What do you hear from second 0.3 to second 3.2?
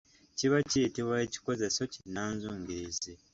Kiba kiyitiwa ekikozeso kinnanzungirizi.